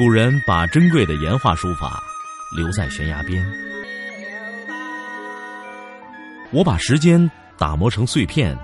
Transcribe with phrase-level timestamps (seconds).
[0.00, 2.02] 古人把珍贵的岩画书法
[2.56, 3.46] 留在悬崖边，
[6.50, 8.56] 我把时间打磨成碎片，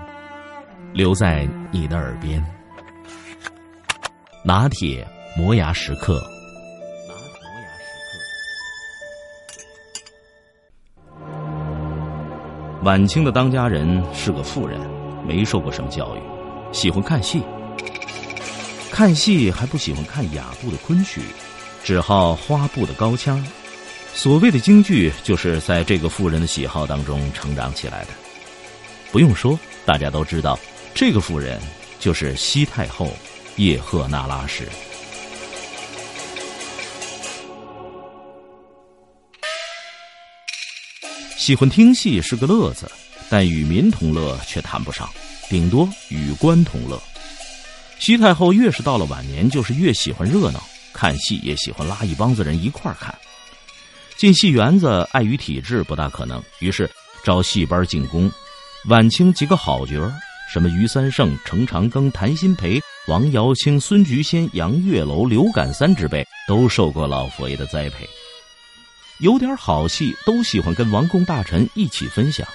[0.93, 2.43] 留在你的耳边。
[4.43, 5.07] 拿铁
[5.37, 6.19] 磨牙时刻。
[12.81, 14.81] 晚清的当家人是个妇人，
[15.23, 16.19] 没受过什么教育，
[16.71, 17.43] 喜欢看戏。
[18.97, 21.21] 看戏还不喜欢看雅步的昆曲，
[21.83, 23.45] 只好花布的高腔。
[24.15, 28.07] 所谓的京剧，就是在这个妇人的喜好当中成长起来的。
[29.11, 30.57] 不用说，大家都知道，
[30.95, 31.61] 这个妇人
[31.99, 33.13] 就是西太后
[33.57, 34.67] 叶赫那拉氏。
[41.37, 42.91] 喜欢听戏是个乐子，
[43.29, 45.07] 但与民同乐却谈不上，
[45.51, 46.99] 顶多与官同乐。
[47.99, 53.13] 西太后越是到了晚年，就是越喜欢热闹，看戏也喜欢拉一帮子人一块儿看。
[54.15, 56.89] 进戏园子碍于体制不大可能，于是
[57.23, 58.31] 招戏班进宫。
[58.87, 60.13] 晚清几个好角儿，
[60.51, 68.07] 什么于三胜、程长庚、谭鑫培、王瑶卿、孙菊仙、杨月楼、刘感三之辈，都受过老佛爷的栽培。
[69.19, 72.47] 有点好戏，都喜欢跟王公大臣一起分享。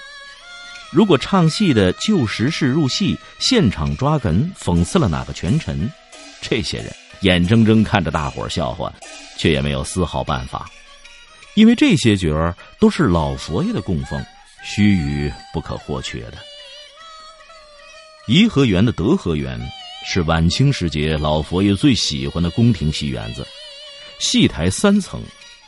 [0.93, 5.91] 如果唱戏的就时事入戏，现场抓哏讽刺了哪个权臣，
[6.39, 8.93] 这些人眼睁睁看着大伙儿笑话，
[9.35, 10.69] 却也没有丝毫办法，
[11.55, 14.23] 因为这些角儿都是老佛爷的供奉，
[14.63, 16.33] 须臾不可或缺的。
[18.27, 19.59] 颐和园的德和园
[20.05, 23.43] 是晚清时节老佛爷最喜欢的宫廷戏园子，
[24.19, 25.19] 戏台三层，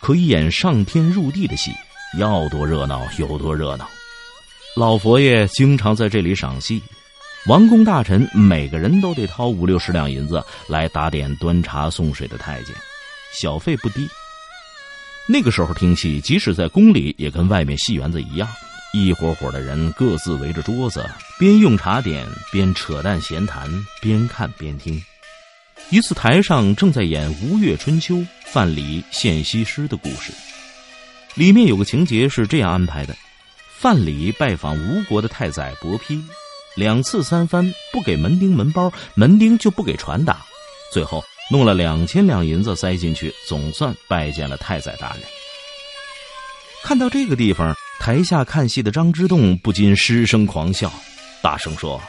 [0.02, 1.72] 可以演上天入地的戏，
[2.20, 3.90] 要多热闹有多热闹。
[4.76, 6.84] 老佛爷经常在这里赏戏，
[7.48, 12.76] 王公大臣每个人都得掏五六十两银子来打点端茶送水的太监，
[13.32, 14.06] 小费不低。
[15.30, 18.50] 那个时候听戏，即使在宫里，也跟外面戏园子一样，
[18.94, 23.70] 一伙伙的人各自围着桌子，边用茶点，边扯淡闲谈，
[24.02, 25.02] 边看边听。
[25.90, 30.34] 一次台上正在演《吴越春秋》范蠡献西施的故事，
[31.34, 33.16] 里面有个情节是这样安排的。
[33.78, 36.22] 范蠡拜访吴国的太宰伯丕，
[36.76, 40.44] 两次三番不给门丁门包，门丁就不给传达，
[40.92, 45.22] 最后弄了两千两银子塞进去，总算拜见了太宰大人。
[46.84, 50.92] 看到这个地方，台下看戏的张之洞不禁失声狂笑，
[51.42, 52.02] 大声说：“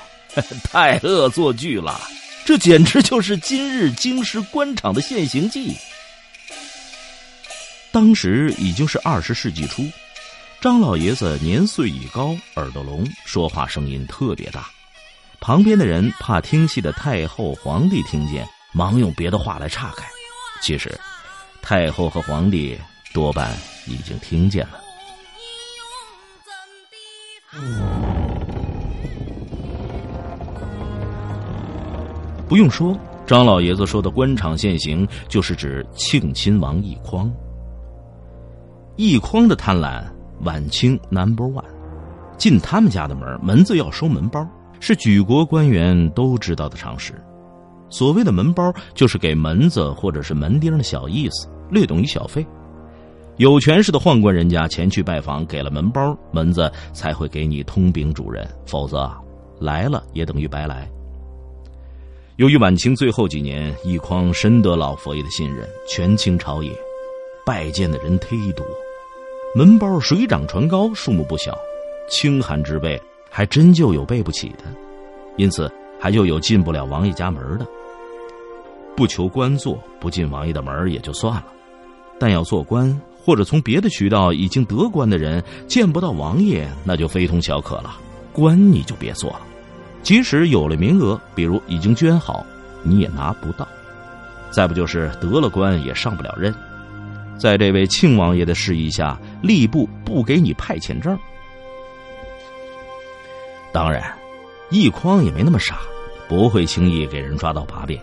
[0.64, 2.00] 太恶作剧了，
[2.44, 5.76] 这简直就是今日京师官场的现形记。”
[7.92, 9.86] 当时已经是二十世纪初。
[10.60, 14.66] 张老爷子年岁已高，耳朵聋，说话声音特别大。
[15.38, 20.04] 旁边的人怕听戏的太后、皇帝听见，忙用别的话来岔开。
[20.62, 20.98] 其实，
[21.62, 22.76] 太后和皇帝
[23.12, 23.54] 多半
[23.86, 24.80] 已经听见了。
[32.48, 37.30] 不用说，张老爷子说的官场现形，就是指庆亲王奕匡。
[38.96, 40.02] 奕匡的贪婪。
[40.40, 41.64] 晚清 number one，
[42.36, 44.46] 进他们家的门，门子要收门包，
[44.80, 47.14] 是举国官员都知道的常识。
[47.88, 52.44] 所谓的门包，就是给门子或者是门丁的小意思，略懂一小费。
[53.36, 59.10] 有权势的宦官人家前去拜访，给了门包，门子才会给你通禀主人，否则
[59.60, 60.90] 来了也等于白来。
[62.36, 66.70] 由于晚清最后几年，奕匡深得老佛爷的信任，权倾朝野，
[67.46, 68.66] 拜见的人忒多。
[69.56, 71.58] 门包水涨船高，数目不小，
[72.10, 73.00] 清寒之辈
[73.30, 74.64] 还真就有背不起的，
[75.38, 77.66] 因此还就有进不了王爷家门的。
[78.94, 81.46] 不求官做，不进王爷的门也就算了，
[82.20, 87.96] 但要做官或者从别的渠道已经得官的人见不到王爷，那就非同小可了。
[88.34, 89.40] 官你就别做了，
[90.02, 92.44] 即使有了名额，比如已经捐好，
[92.82, 93.66] 你也拿不到。
[94.50, 96.54] 再不就是得了官也上不了任。
[97.38, 101.18] 在这位庆王爷的示意下，吏部不给你派遣证。
[103.72, 104.02] 当然，
[104.70, 105.78] 奕匡也没那么傻，
[106.28, 108.00] 不会轻易给人抓到把柄，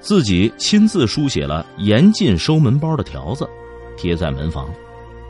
[0.00, 3.48] 自己亲自书写了严禁收门包的条子，
[3.96, 4.68] 贴在门房，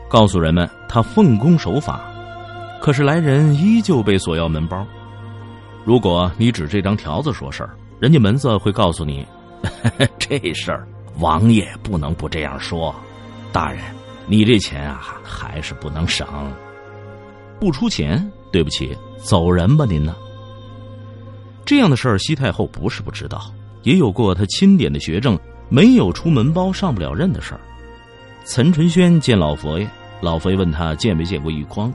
[0.09, 2.01] 告诉人们他奉公守法。
[2.81, 4.85] 可是来人依旧被索要门包。
[5.85, 7.69] 如果你指这张条子说事儿，
[7.99, 9.25] 人家门子会告诉你，
[10.19, 10.87] 这事儿
[11.19, 12.93] 王爷不能不这样说。
[13.51, 13.81] 大人，
[14.27, 16.27] 你这钱啊还是不能省。
[17.59, 20.15] 不出钱，对不起，走人吧您呢。
[21.65, 23.51] 这样的事儿，西太后不是不知道，
[23.83, 25.37] 也有过她钦点的学政，
[25.67, 27.61] 没有出门包上不了任的事儿。
[28.45, 29.87] 岑春轩见老佛爷，
[30.21, 31.93] 老佛爷问他见没见过玉筐，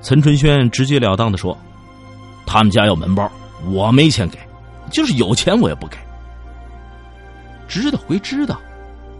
[0.00, 1.56] 岑春轩直截了当的说
[2.46, 3.30] ：“他们家有门包，
[3.70, 4.38] 我没钱给，
[4.90, 5.96] 就是有钱我也不给。”
[7.68, 8.60] 知道归知道，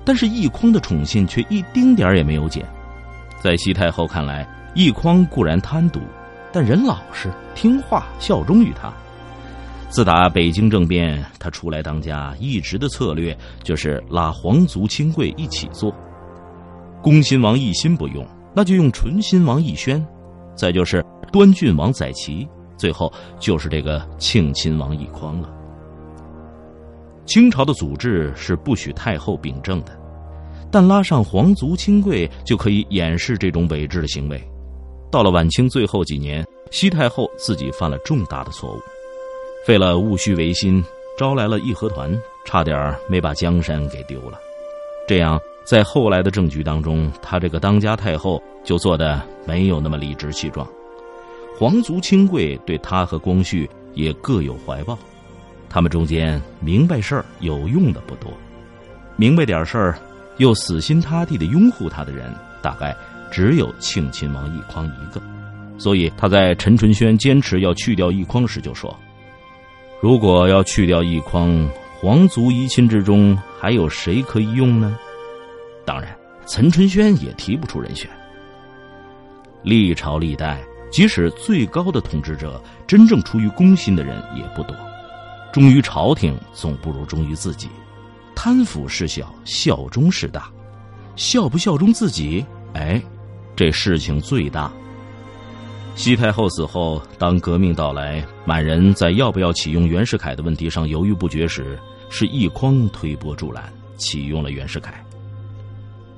[0.05, 2.65] 但是奕匡的宠信却一丁点也没有减。
[3.41, 6.01] 在西太后看来，奕匡固然贪赌，
[6.53, 8.93] 但人老实听话，效忠于他。
[9.89, 15.95] 自打北京政变，他出来当家，一直的策略就是拉皇族亲贵一起做。
[17.03, 20.03] 恭亲王奕欣不用，那就用纯亲王奕轩，
[20.55, 22.49] 再就是端郡王载岐，
[22.79, 25.49] 最后就是这个庆亲王奕匡了。
[27.27, 29.93] 清朝的祖制是不许太后秉政的，
[30.71, 34.43] 但拉上皇族亲贵就可以掩饰这种伪制的行为。
[35.11, 38.81] 到了晚清最后几年，西太后自己犯了重大的错误，
[39.67, 40.83] 废了戊戌维新，
[41.19, 42.13] 招来了义和团，
[42.45, 44.39] 差点没把江山给丢了。
[45.07, 45.41] 这样。
[45.65, 50.69] 在后来的政局当中，他这个当家太后就做的没有那么理直气壮，
[51.57, 54.99] 皇族亲贵对他和光绪也各有怀抱，
[55.73, 58.31] 他们中间明白事儿有用的不多，
[59.17, 59.99] 明白点事儿
[60.37, 62.31] 又死心塌地的拥护他的人，
[62.61, 62.95] 大概
[63.31, 65.23] 只有庆亲王奕匡一个，
[65.79, 68.95] 所以他在陈纯轩坚持要去掉奕匡时就说
[70.03, 71.67] ：“如果要去掉奕匡，
[71.99, 74.95] 皇族遗亲之中还有谁可以用呢？”
[75.87, 76.15] 当然，
[76.47, 78.11] 陈春轩也提不出人选。
[79.63, 84.77] 历朝历代，即使最高的统治者，真正出于公心的人也不多。
[85.53, 87.69] 忠于朝廷，总不如忠于自己。
[88.35, 90.51] 贪腐事小，效忠事大。
[91.15, 92.45] 效不效忠自己？
[92.73, 93.01] 哎，
[93.55, 94.73] 这事情最大。
[95.95, 101.79] 西太后死后，当革命到来，满人在要不要启用袁世凯的问题上犹豫不决时，
[102.09, 105.05] 是奕匡推波助澜，启用了袁世凯。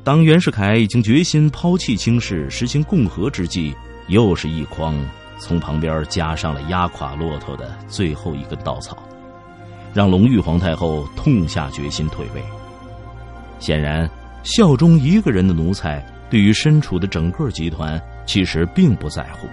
[0.04, 3.74] 当袁世凯已经决心抛弃清室，实行共和之际，
[4.06, 4.94] 又是一匡
[5.40, 9.02] 从旁边加上了压垮骆驼的最后一根稻草，
[9.94, 12.42] 让隆裕皇太后痛下决心退位。
[13.58, 14.10] 显然，
[14.42, 19.48] 效忠一个人的奴才，对于身处的整个集团其实并不在乎。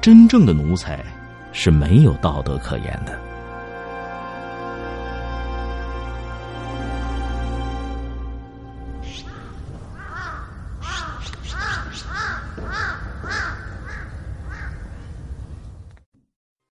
[0.00, 1.02] 真正的奴才
[1.50, 3.18] 是没有道德可言的。